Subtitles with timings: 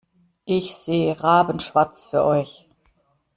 [0.45, 2.67] Ich sehe rabenschwarz für euch.